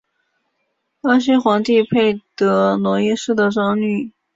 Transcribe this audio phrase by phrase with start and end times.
[0.99, 4.11] 巴西皇帝佩德罗一世的长女。